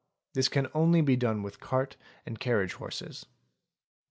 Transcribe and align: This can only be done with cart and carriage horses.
This 0.33 0.49
can 0.49 0.65
only 0.73 1.01
be 1.01 1.15
done 1.15 1.43
with 1.43 1.59
cart 1.59 1.95
and 2.25 2.39
carriage 2.39 2.73
horses. 2.73 3.27